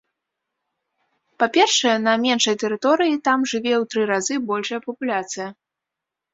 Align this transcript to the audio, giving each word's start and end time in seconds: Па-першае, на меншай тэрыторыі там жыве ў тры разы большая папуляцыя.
Па-першае, 1.43 1.93
на 2.07 2.13
меншай 2.25 2.55
тэрыторыі 2.65 3.21
там 3.31 3.39
жыве 3.53 3.73
ў 3.81 3.83
тры 3.95 4.01
разы 4.15 4.35
большая 4.51 4.79
папуляцыя. 4.91 5.47